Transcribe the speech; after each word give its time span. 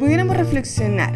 pudiéramos 0.00 0.34
reflexionar, 0.34 1.12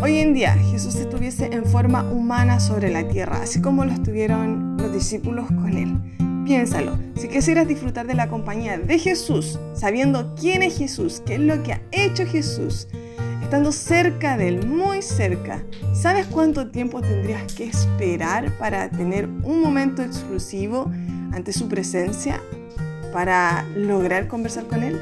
hoy 0.00 0.16
en 0.16 0.32
día 0.32 0.54
Jesús 0.54 0.94
estuviese 0.94 1.50
en 1.52 1.66
forma 1.66 2.04
humana 2.04 2.58
sobre 2.58 2.90
la 2.90 3.06
tierra, 3.06 3.42
así 3.42 3.60
como 3.60 3.84
lo 3.84 3.92
estuvieron 3.92 4.78
los 4.78 4.94
discípulos 4.94 5.46
con 5.48 5.76
él. 5.76 6.00
Piénsalo, 6.46 6.98
si 7.16 7.28
quisieras 7.28 7.68
disfrutar 7.68 8.06
de 8.06 8.14
la 8.14 8.28
compañía 8.28 8.78
de 8.78 8.98
Jesús, 8.98 9.60
sabiendo 9.74 10.34
quién 10.40 10.62
es 10.62 10.78
Jesús, 10.78 11.22
qué 11.26 11.34
es 11.34 11.40
lo 11.40 11.62
que 11.62 11.74
ha 11.74 11.82
hecho 11.92 12.24
Jesús, 12.24 12.88
estando 13.42 13.70
cerca 13.72 14.38
de 14.38 14.48
Él, 14.48 14.66
muy 14.66 15.02
cerca, 15.02 15.62
¿sabes 15.92 16.26
cuánto 16.26 16.70
tiempo 16.70 17.02
tendrías 17.02 17.52
que 17.52 17.64
esperar 17.64 18.56
para 18.56 18.88
tener 18.88 19.26
un 19.26 19.60
momento 19.60 20.02
exclusivo 20.02 20.90
ante 21.32 21.52
su 21.52 21.68
presencia, 21.68 22.40
para 23.12 23.66
lograr 23.76 24.28
conversar 24.28 24.64
con 24.64 24.82
Él? 24.82 24.98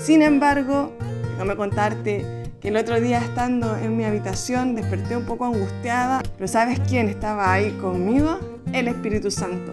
Sin 0.00 0.22
embargo, 0.22 0.92
déjame 1.34 1.56
contarte 1.56 2.24
que 2.60 2.68
el 2.68 2.76
otro 2.76 3.00
día 3.00 3.18
estando 3.18 3.76
en 3.76 3.96
mi 3.96 4.04
habitación 4.04 4.76
desperté 4.76 5.16
un 5.16 5.24
poco 5.24 5.44
angustiada, 5.46 6.22
pero 6.36 6.46
¿sabes 6.46 6.80
quién 6.88 7.08
estaba 7.08 7.52
ahí 7.52 7.72
conmigo? 7.72 8.38
El 8.72 8.86
Espíritu 8.86 9.32
Santo. 9.32 9.72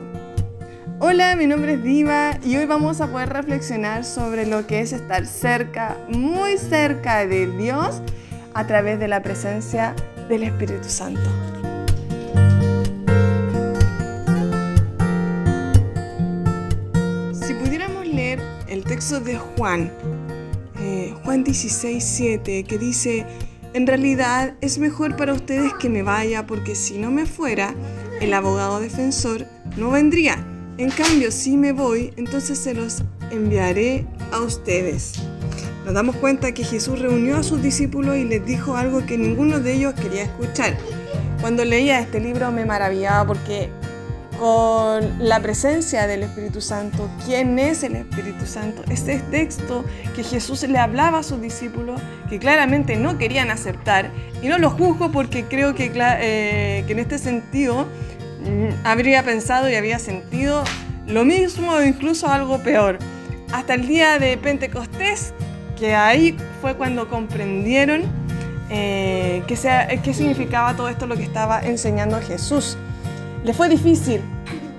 Hola, 1.00 1.36
mi 1.36 1.46
nombre 1.46 1.74
es 1.74 1.84
Diva 1.84 2.40
y 2.44 2.58
hoy 2.58 2.66
vamos 2.66 3.00
a 3.00 3.08
poder 3.08 3.30
reflexionar 3.30 4.06
sobre 4.06 4.48
lo 4.48 4.66
que 4.66 4.82
es 4.82 4.92
estar 4.92 5.26
cerca, 5.28 5.98
muy 6.10 6.58
cerca 6.58 7.26
de 7.28 7.46
Dios 7.46 8.02
a 8.56 8.66
través 8.66 9.00
de 9.00 9.08
la 9.08 9.22
presencia 9.22 9.96
del 10.28 10.44
Espíritu 10.44 10.90
Santo. 10.90 11.22
Si 17.34 17.54
pudiéramos 17.54 18.08
leer 18.08 18.42
el 18.68 18.84
texto 18.84 19.20
de 19.20 19.38
Juan, 19.38 19.92
Juan 21.24 21.44
16, 21.44 22.04
7, 22.04 22.64
que 22.64 22.78
dice, 22.78 23.26
en 23.74 23.88
realidad 23.88 24.56
es 24.62 24.78
mejor 24.78 25.16
para 25.16 25.34
ustedes 25.34 25.74
que 25.76 25.90
me 25.90 26.04
vaya 26.04 26.46
porque 26.48 26.76
si 26.76 26.98
no 26.98 27.12
me 27.12 27.26
fuera, 27.26 27.74
el 28.20 28.34
abogado 28.34 28.80
defensor 28.80 29.46
no 29.78 29.92
vendría 29.92 30.46
en 30.82 30.90
cambio, 30.90 31.32
si 31.32 31.58
me 31.58 31.74
voy, 31.74 32.12
entonces 32.18 32.58
se 32.58 32.74
los 32.74 33.04
enviaré 33.30 34.08
a 34.32 34.40
ustedes. 34.40 35.14
Nos 35.86 35.94
damos 35.94 36.16
cuenta 36.16 36.54
que 36.54 36.64
Jesús 36.64 37.00
reunió 37.00 37.38
a 37.38 37.44
sus 37.44 37.62
discípulos 37.62 38.18
y 38.18 38.24
les 38.24 38.44
dijo 38.46 38.76
algo 38.78 39.06
que 39.06 39.16
ninguno 39.16 39.60
de 39.60 39.74
ellos 39.74 39.94
quería 39.94 40.24
escuchar. 40.24 40.76
Cuando 41.40 41.66
leía 41.66 42.00
este 42.00 42.20
libro 42.20 42.52
me 42.52 42.66
maravillaba 42.66 43.28
porque 43.28 43.70
con 44.42 45.20
la 45.20 45.40
presencia 45.40 46.08
del 46.08 46.24
Espíritu 46.24 46.62
Santo, 46.62 47.08
¿quién 47.28 47.60
es 47.60 47.84
el 47.84 47.96
Espíritu 47.96 48.48
Santo? 48.48 48.82
Este 48.90 49.20
texto 49.30 49.86
que 50.16 50.24
Jesús 50.24 50.64
le 50.64 50.80
hablaba 50.80 51.20
a 51.20 51.24
sus 51.24 51.40
discípulos 51.40 52.02
que 52.28 52.40
claramente 52.40 52.96
no 52.96 53.20
querían 53.20 53.52
aceptar 53.52 54.10
y 54.42 54.48
no 54.48 54.58
lo 54.58 54.72
juzgo 54.72 55.12
porque 55.12 55.46
creo 55.46 55.76
que, 55.76 55.92
eh, 55.96 56.84
en 56.88 56.98
este 56.98 57.20
sentido 57.20 57.86
habría 58.84 59.22
pensado 59.22 59.70
y 59.70 59.76
había 59.76 60.00
sentido 60.00 60.64
lo 61.06 61.24
mismo 61.24 61.74
o 61.74 61.84
incluso 61.84 62.28
algo 62.28 62.58
peor. 62.64 62.98
Hasta 63.54 63.76
el 63.76 63.88
día 63.88 64.18
de 64.18 64.38
Pentecostés, 64.38 65.36
que 65.78 65.94
ahí 65.94 66.36
fue 66.62 66.76
cuando 66.76 67.08
comprendieron 67.10 68.06
eh, 68.72 69.44
qué, 69.46 69.56
significaba 70.16 70.76
todo 70.76 70.90
esto 70.90 71.06
lo 71.06 71.16
que 71.16 71.24
estaba 71.24 71.62
enseñando 71.62 72.20
Jesús. 72.22 72.76
Le 73.44 73.54
fue 73.54 73.70
difícil 73.70 74.22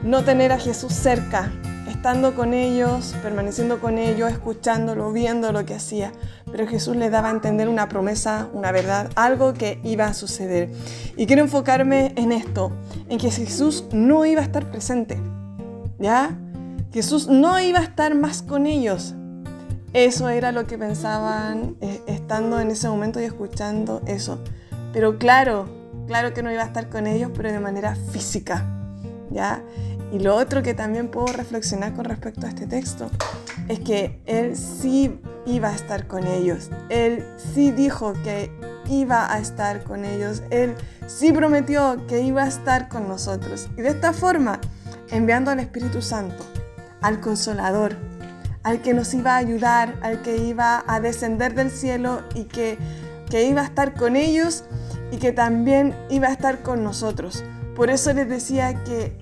no 0.04 0.22
tener 0.22 0.52
a 0.52 0.58
Jesús 0.58 0.92
cerca, 0.92 1.50
estando 1.88 2.36
con 2.36 2.54
ellos, 2.54 3.12
permaneciendo 3.20 3.80
con 3.80 3.98
ellos, 3.98 4.30
escuchándolo, 4.30 5.12
viendo 5.12 5.50
lo 5.50 5.66
que 5.66 5.74
hacía. 5.74 6.12
Pero 6.50 6.68
Jesús 6.68 6.94
le 6.94 7.10
daba 7.10 7.28
a 7.28 7.32
entender 7.32 7.68
una 7.68 7.88
promesa, 7.88 8.48
una 8.52 8.70
verdad, 8.70 9.10
algo 9.16 9.52
que 9.52 9.80
iba 9.82 10.06
a 10.06 10.14
suceder. 10.14 10.70
Y 11.16 11.26
quiero 11.26 11.42
enfocarme 11.42 12.12
en 12.16 12.30
esto, 12.30 12.70
en 13.08 13.18
que 13.18 13.32
Jesús 13.32 13.84
no 13.92 14.24
iba 14.26 14.40
a 14.42 14.44
estar 14.44 14.70
presente. 14.70 15.18
¿Ya? 15.98 16.38
Jesús 16.92 17.26
no 17.26 17.58
iba 17.58 17.80
a 17.80 17.82
estar 17.82 18.14
más 18.14 18.42
con 18.42 18.66
ellos. 18.66 19.14
Eso 19.92 20.28
era 20.28 20.52
lo 20.52 20.66
que 20.66 20.78
pensaban 20.78 21.76
eh, 21.80 22.00
estando 22.06 22.60
en 22.60 22.70
ese 22.70 22.88
momento 22.88 23.20
y 23.20 23.24
escuchando 23.24 24.02
eso. 24.06 24.38
Pero 24.92 25.18
claro, 25.18 25.81
claro 26.12 26.34
que 26.34 26.42
no 26.42 26.52
iba 26.52 26.62
a 26.62 26.66
estar 26.66 26.90
con 26.90 27.06
ellos, 27.06 27.30
pero 27.34 27.50
de 27.50 27.58
manera 27.58 27.94
física. 27.94 28.66
¿Ya? 29.30 29.62
Y 30.12 30.18
lo 30.18 30.36
otro 30.36 30.62
que 30.62 30.74
también 30.74 31.08
puedo 31.08 31.28
reflexionar 31.28 31.94
con 31.94 32.04
respecto 32.04 32.44
a 32.44 32.50
este 32.50 32.66
texto 32.66 33.10
es 33.66 33.80
que 33.80 34.20
Él 34.26 34.54
sí 34.54 35.18
iba 35.46 35.70
a 35.70 35.74
estar 35.74 36.06
con 36.06 36.26
ellos. 36.26 36.68
Él 36.90 37.24
sí 37.54 37.70
dijo 37.70 38.12
que 38.24 38.52
iba 38.90 39.32
a 39.32 39.38
estar 39.38 39.84
con 39.84 40.04
ellos. 40.04 40.42
Él 40.50 40.74
sí 41.06 41.32
prometió 41.32 42.06
que 42.06 42.20
iba 42.20 42.42
a 42.42 42.48
estar 42.48 42.90
con 42.90 43.08
nosotros. 43.08 43.70
Y 43.78 43.80
de 43.80 43.88
esta 43.88 44.12
forma, 44.12 44.60
enviando 45.10 45.50
al 45.50 45.60
Espíritu 45.60 46.02
Santo, 46.02 46.44
al 47.00 47.20
Consolador, 47.20 47.96
al 48.64 48.82
que 48.82 48.92
nos 48.92 49.14
iba 49.14 49.32
a 49.32 49.38
ayudar, 49.38 49.94
al 50.02 50.20
que 50.20 50.36
iba 50.36 50.84
a 50.86 51.00
descender 51.00 51.54
del 51.54 51.70
cielo 51.70 52.20
y 52.34 52.44
que, 52.44 52.76
que 53.30 53.44
iba 53.44 53.62
a 53.62 53.64
estar 53.64 53.94
con 53.94 54.16
ellos 54.16 54.66
y 55.12 55.18
que 55.18 55.30
también 55.30 55.94
iba 56.10 56.26
a 56.28 56.32
estar 56.32 56.62
con 56.62 56.82
nosotros. 56.82 57.44
Por 57.76 57.90
eso 57.90 58.12
les 58.12 58.28
decía 58.28 58.82
que 58.82 59.16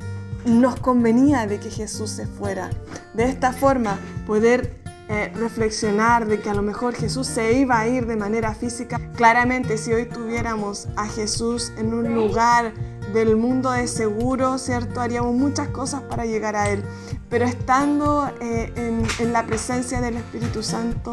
nos 0.46 0.76
convenía 0.80 1.46
de 1.46 1.58
que 1.58 1.70
Jesús 1.70 2.10
se 2.10 2.26
fuera. 2.26 2.70
De 3.12 3.24
esta 3.24 3.52
forma, 3.52 3.98
poder 4.26 4.80
eh, 5.08 5.32
reflexionar 5.34 6.28
de 6.28 6.40
que 6.40 6.48
a 6.48 6.54
lo 6.54 6.62
mejor 6.62 6.94
Jesús 6.94 7.26
se 7.26 7.54
iba 7.54 7.80
a 7.80 7.88
ir 7.88 8.06
de 8.06 8.16
manera 8.16 8.54
física. 8.54 9.00
Claramente, 9.16 9.76
si 9.76 9.92
hoy 9.92 10.06
tuviéramos 10.06 10.86
a 10.94 11.08
Jesús 11.08 11.72
en 11.76 11.92
un 11.92 12.14
lugar 12.14 12.72
del 13.12 13.36
mundo 13.36 13.72
de 13.72 13.88
seguro, 13.88 14.56
¿cierto? 14.58 15.00
Haríamos 15.00 15.34
muchas 15.34 15.66
cosas 15.68 16.02
para 16.02 16.24
llegar 16.24 16.54
a 16.54 16.70
Él. 16.70 16.84
Pero 17.28 17.44
estando 17.44 18.30
eh, 18.40 18.72
en, 18.76 19.32
la 19.32 19.44
presencia 19.44 20.00
del 20.00 20.16
Espíritu 20.16 20.62
Santo, 20.62 21.12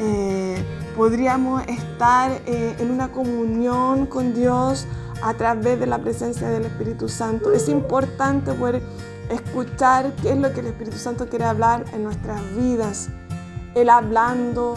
eh, 0.00 0.56
podríamos 1.00 1.62
estar 1.66 2.30
en 2.44 2.90
una 2.90 3.08
comunión 3.10 4.04
con 4.04 4.34
Dios, 4.34 4.86
a 5.22 5.32
través 5.32 5.80
de 5.80 5.86
la 5.86 5.98
presencia 5.98 6.50
del 6.50 6.66
Espíritu 6.66 7.08
Santo. 7.08 7.52
Es 7.52 7.70
importante 7.70 8.52
poder 8.52 8.82
escuchar 9.30 10.12
qué 10.20 10.32
es 10.32 10.36
lo 10.36 10.52
que 10.52 10.60
el 10.60 10.66
Espíritu 10.66 10.98
Santo 10.98 11.26
quiere 11.26 11.46
hablar 11.46 11.86
en 11.94 12.04
nuestras 12.04 12.42
vidas. 12.54 13.08
Él 13.74 13.88
hablando, 13.88 14.74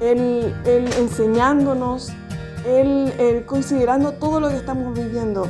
Él, 0.00 0.52
enseñándonos, 0.98 2.10
él, 2.66 3.44
considerando 3.46 4.14
todo 4.14 4.40
lo 4.40 4.48
que 4.48 4.56
estamos 4.56 4.98
viviendo, 4.98 5.46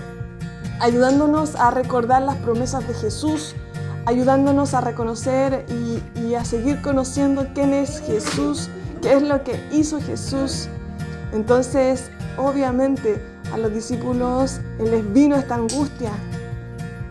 ayudándonos 0.78 1.56
a 1.56 1.70
recordar 1.70 2.20
las 2.20 2.36
promesas 2.36 2.86
de 2.86 2.92
Jesús, 2.92 3.56
ayudándonos 4.04 4.74
a 4.74 4.82
reconocer 4.82 5.64
y 6.14 6.34
a 6.34 6.44
seguir 6.44 6.82
conociendo 6.82 7.46
quién 7.54 7.72
es 7.72 8.00
Jesús, 8.00 8.68
qué 9.00 9.14
es 9.14 9.22
lo 9.22 9.42
que 9.42 9.60
hizo 9.72 10.00
Jesús. 10.00 10.68
Entonces, 11.32 12.10
obviamente, 12.36 13.20
a 13.52 13.58
los 13.58 13.72
discípulos 13.72 14.60
les 14.78 15.12
vino 15.12 15.36
esta 15.36 15.54
angustia, 15.54 16.10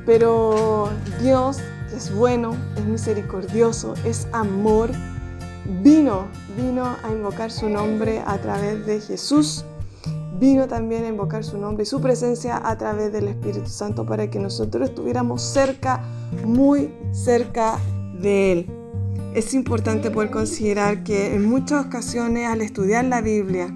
pero 0.05 0.89
Dios, 1.21 1.59
es 1.95 2.13
bueno, 2.13 2.55
es 2.75 2.85
misericordioso, 2.85 3.93
es 4.03 4.27
amor, 4.33 4.91
vino, 5.81 6.27
vino 6.57 6.95
a 7.03 7.11
invocar 7.11 7.51
su 7.51 7.69
nombre 7.69 8.21
a 8.25 8.37
través 8.37 8.85
de 8.85 8.99
Jesús, 8.99 9.65
vino 10.39 10.67
también 10.67 11.05
a 11.05 11.07
invocar 11.07 11.43
su 11.43 11.57
nombre 11.57 11.83
y 11.83 11.85
su 11.85 12.01
presencia 12.01 12.61
a 12.63 12.77
través 12.77 13.13
del 13.13 13.29
Espíritu 13.29 13.69
Santo 13.69 14.05
para 14.05 14.29
que 14.29 14.39
nosotros 14.39 14.89
estuviéramos 14.89 15.41
cerca, 15.41 16.03
muy 16.45 16.93
cerca 17.13 17.77
de 18.19 18.51
Él. 18.51 18.84
Es 19.35 19.53
importante 19.53 20.11
poder 20.11 20.31
considerar 20.31 21.03
que 21.03 21.35
en 21.35 21.43
muchas 21.43 21.87
ocasiones 21.87 22.47
al 22.47 22.61
estudiar 22.61 23.03
la 23.03 23.19
Biblia, 23.19 23.67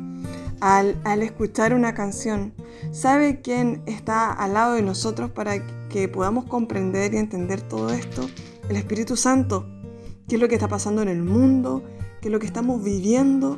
al, 0.62 1.22
escuchar 1.22 1.74
una 1.74 1.94
canción, 1.94 2.54
sabe 2.94 3.42
quién 3.42 3.82
está 3.86 4.32
al 4.32 4.54
lado 4.54 4.76
de 4.76 4.82
nosotros 4.84 5.32
para 5.32 5.62
que 5.90 6.08
podamos 6.08 6.46
comprender 6.46 7.14
y 7.14 7.18
entender 7.18 7.60
todo 7.60 7.90
esto. 7.90 8.30
El 8.70 8.78
Espíritu 8.78 9.18
Santo, 9.18 9.68
qué 10.30 10.36
es 10.36 10.42
lo 10.42 10.48
que 10.48 10.56
está 10.56 10.70
pasando 10.70 11.02
en 11.02 11.10
el 11.10 11.24
mundo, 11.24 11.84
qué 12.22 12.30
es 12.30 12.32
lo 12.32 12.40
que 12.40 12.48
estamos 12.48 12.82
viviendo, 12.82 13.58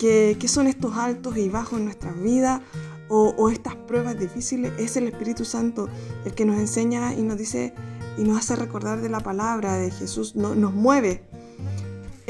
qué, 0.00 0.36
son 0.48 0.66
estos 0.66 0.96
altos 0.96 1.36
y 1.36 1.48
bajos 1.48 1.78
en 1.78 1.84
nuestras 1.84 2.20
vidas 2.20 2.60
o, 3.08 3.50
estas 3.50 3.76
pruebas 3.76 4.18
difíciles. 4.18 4.72
Es 4.80 4.96
el 4.96 5.06
Espíritu 5.06 5.44
Santo 5.44 5.88
el 6.24 6.34
que 6.34 6.44
nos 6.44 6.58
enseña 6.58 7.14
y 7.14 7.22
nos 7.22 7.38
dice 7.38 7.72
y 8.20 8.24
nos 8.24 8.38
hace 8.38 8.54
recordar 8.54 9.00
de 9.00 9.08
la 9.08 9.20
palabra 9.20 9.76
de 9.76 9.90
Jesús, 9.90 10.36
nos 10.36 10.74
mueve 10.74 11.24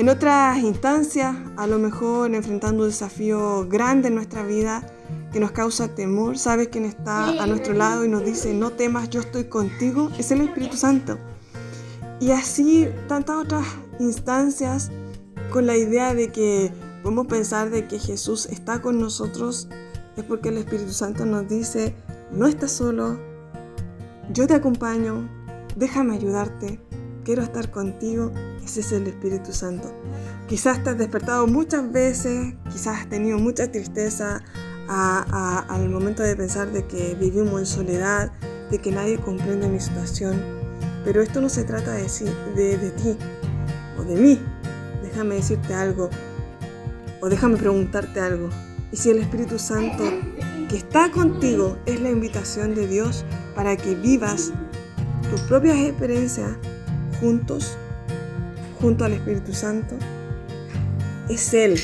en 0.01 0.09
otras 0.09 0.57
instancias, 0.59 1.37
a 1.59 1.67
lo 1.67 1.79
mejor 1.79 2.35
enfrentando 2.35 2.85
un 2.85 2.89
desafío 2.89 3.69
grande 3.69 4.09
en 4.09 4.15
nuestra 4.15 4.45
vida 4.45 4.87
que 5.31 5.41
nos 5.41 5.51
causa 5.51 5.95
temor, 5.95 6.39
sabes 6.39 6.69
quién 6.69 6.87
está 6.87 7.29
a 7.29 7.47
nuestro 7.47 7.75
lado 7.75 8.07
y 8.07 8.09
nos 8.09 8.25
dice, 8.25 8.55
no 8.55 8.71
temas, 8.71 9.11
yo 9.11 9.21
estoy 9.21 9.45
contigo, 9.45 10.11
es 10.17 10.31
el 10.31 10.41
Espíritu 10.41 10.79
Santo. 10.79 11.19
Y 12.19 12.31
así 12.31 12.89
tantas 13.09 13.37
otras 13.37 13.67
instancias 13.99 14.91
con 15.53 15.67
la 15.67 15.77
idea 15.77 16.15
de 16.15 16.33
que 16.33 16.73
podemos 17.03 17.27
pensar 17.27 17.69
de 17.69 17.87
que 17.87 17.99
Jesús 17.99 18.47
está 18.47 18.81
con 18.81 18.99
nosotros, 18.99 19.69
es 20.17 20.25
porque 20.25 20.49
el 20.49 20.57
Espíritu 20.57 20.93
Santo 20.93 21.27
nos 21.27 21.47
dice, 21.47 21.95
no 22.33 22.47
estás 22.47 22.73
solo, 22.73 23.19
yo 24.33 24.47
te 24.47 24.55
acompaño, 24.55 25.29
déjame 25.77 26.15
ayudarte, 26.15 26.81
quiero 27.25 27.43
estar 27.43 27.71
contigo, 27.71 28.33
ese 28.65 28.81
es 28.81 28.93
el 28.93 29.07
Espíritu 29.07 29.53
Santo. 29.53 29.93
Quizás 30.49 30.83
te 30.83 30.91
has 30.91 30.99
despertado 30.99 31.47
muchas 31.47 31.91
veces, 31.93 32.55
quizás 32.73 33.01
has 33.01 33.09
tenido 33.09 33.39
mucha 33.39 33.71
tristeza 33.71 34.43
al 34.89 35.89
momento 35.89 36.23
de 36.23 36.35
pensar 36.35 36.73
de 36.73 36.87
que 36.87 37.15
vivimos 37.15 37.61
en 37.61 37.67
soledad, 37.67 38.33
de 38.71 38.79
que 38.79 38.91
nadie 38.91 39.19
comprende 39.19 39.69
mi 39.69 39.79
situación, 39.81 40.41
pero 41.05 41.23
esto 41.23 41.41
no 41.41 41.49
se 41.49 41.65
trata 41.65 41.93
de, 41.93 42.07
de, 42.57 42.79
de 42.79 42.91
ti 42.91 43.17
o 43.99 44.03
de 44.03 44.17
mí. 44.17 44.41
Déjame 45.03 45.37
decirte 45.37 45.75
algo 45.75 46.11
o 47.21 47.29
déjame 47.29 47.57
preguntarte 47.57 48.21
algo. 48.21 48.49
¿Y 48.93 48.97
si 48.97 49.11
el 49.11 49.19
Espíritu 49.19 49.59
Santo 49.59 50.05
que 50.69 50.77
está 50.77 51.11
contigo 51.11 51.79
es 51.87 52.01
la 52.01 52.11
invitación 52.11 52.75
de 52.75 52.87
Dios 52.87 53.25
para 53.55 53.77
que 53.77 53.95
vivas 53.95 54.53
tus 55.31 55.41
propias 55.43 55.79
experiencias 55.79 56.51
juntos, 57.21 57.77
junto 58.81 59.05
al 59.05 59.13
Espíritu 59.13 59.53
Santo? 59.55 59.97
Es 61.29 61.55
Él, 61.55 61.81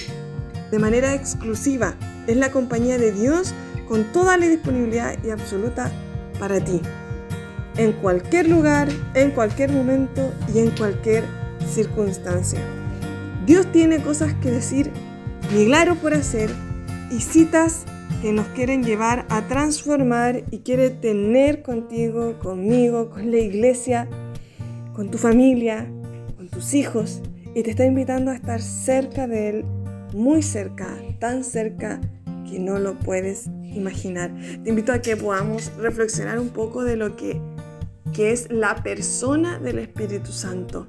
de 0.71 0.79
manera 0.79 1.15
exclusiva. 1.15 1.95
Es 2.27 2.37
la 2.37 2.51
compañía 2.51 2.99
de 2.99 3.13
Dios 3.13 3.55
con 3.89 4.05
toda 4.13 4.37
la 4.37 4.47
disponibilidad 4.47 5.17
y 5.25 5.31
absoluta 5.31 5.93
para 6.39 6.61
ti. 6.61 6.81
En 7.77 7.93
cualquier 7.93 8.49
lugar, 8.49 8.89
en 9.15 9.31
cualquier 9.31 9.71
momento 9.71 10.33
y 10.53 10.59
en 10.59 10.71
cualquier 10.71 11.25
circunstancia. 11.73 12.59
Dios 13.47 13.71
tiene 13.71 14.03
cosas 14.03 14.35
que 14.35 14.51
decir, 14.51 14.91
milagros 15.55 15.99
por 15.99 16.15
hacer 16.15 16.51
y 17.11 17.21
citas 17.21 17.85
que 18.23 18.33
nos 18.33 18.47
quieren 18.49 18.83
llevar 18.83 19.27
a 19.29 19.43
transformar 19.49 20.45
y 20.51 20.59
quiere 20.59 20.91
tener 20.91 21.63
contigo, 21.63 22.39
conmigo, 22.39 23.11
con 23.11 23.31
la 23.31 23.39
iglesia, 23.39 24.09
con 24.95 25.11
tu 25.11 25.19
familia, 25.19 25.87
con 26.37 26.49
tus 26.49 26.75
hijos 26.75 27.21
y 27.55 27.63
te 27.63 27.71
está 27.71 27.87
invitando 27.87 28.31
a 28.31 28.35
estar 28.35 28.61
cerca 28.61 29.27
de 29.27 29.49
Él, 29.49 29.65
muy 30.13 30.43
cerca, 30.43 30.95
tan 31.19 31.43
cerca 31.43 32.01
que 32.49 32.59
no 32.59 32.79
lo 32.79 32.99
puedes 32.99 33.47
imaginar. 33.63 34.31
Te 34.63 34.71
invito 34.71 34.93
a 34.93 35.01
que 35.01 35.17
podamos 35.17 35.73
reflexionar 35.79 36.39
un 36.39 36.51
poco 36.51 36.85
de 36.85 36.97
lo 36.97 37.17
que, 37.17 37.41
que 38.13 38.33
es 38.33 38.51
la 38.51 38.83
persona 38.83 39.59
del 39.59 39.79
Espíritu 39.79 40.33
Santo, 40.33 40.87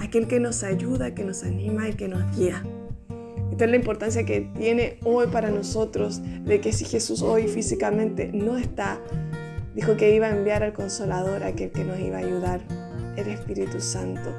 aquel 0.00 0.26
que 0.28 0.40
nos 0.40 0.62
ayuda, 0.62 1.14
que 1.14 1.24
nos 1.24 1.44
anima 1.44 1.88
y 1.88 1.92
que 1.92 2.08
nos 2.08 2.36
guía. 2.36 2.62
Esta 3.52 3.66
es 3.66 3.70
la 3.70 3.76
importancia 3.76 4.24
que 4.24 4.40
tiene 4.56 4.98
hoy 5.04 5.26
para 5.26 5.50
nosotros 5.50 6.22
de 6.46 6.62
que 6.62 6.72
si 6.72 6.86
Jesús 6.86 7.20
hoy 7.20 7.48
físicamente 7.48 8.30
no 8.32 8.56
está, 8.56 8.98
dijo 9.74 9.94
que 9.98 10.14
iba 10.14 10.26
a 10.26 10.30
enviar 10.30 10.62
al 10.62 10.72
consolador, 10.72 11.42
aquel 11.42 11.70
que 11.70 11.84
nos 11.84 12.00
iba 12.00 12.16
a 12.16 12.20
ayudar, 12.20 12.62
el 13.14 13.28
Espíritu 13.28 13.82
Santo. 13.82 14.34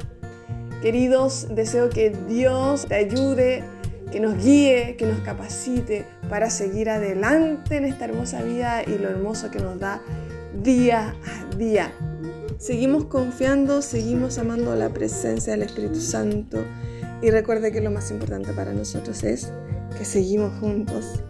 Queridos, 0.81 1.47
deseo 1.51 1.91
que 1.91 2.09
Dios 2.27 2.87
te 2.87 2.95
ayude, 2.95 3.63
que 4.11 4.19
nos 4.19 4.43
guíe, 4.43 4.95
que 4.97 5.05
nos 5.05 5.19
capacite 5.19 6.07
para 6.27 6.49
seguir 6.49 6.89
adelante 6.89 7.77
en 7.77 7.85
esta 7.85 8.05
hermosa 8.05 8.41
vida 8.41 8.81
y 8.83 8.97
lo 8.97 9.09
hermoso 9.09 9.51
que 9.51 9.59
nos 9.59 9.79
da 9.79 10.01
día 10.63 11.13
a 11.23 11.55
día. 11.55 11.93
Seguimos 12.57 13.05
confiando, 13.05 13.83
seguimos 13.83 14.39
amando 14.39 14.75
la 14.75 14.89
presencia 14.89 15.53
del 15.53 15.61
Espíritu 15.61 16.01
Santo 16.01 16.63
y 17.23 17.31
recuerde 17.31 17.71
que 17.71 17.79
lo 17.79 17.89
más 17.89 18.11
importante 18.11 18.51
para 18.51 18.73
nosotros 18.73 19.23
es 19.23 19.49
que 19.97 20.03
seguimos 20.03 20.53
juntos 20.59 21.23